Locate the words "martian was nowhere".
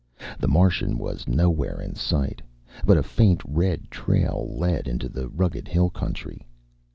0.47-1.79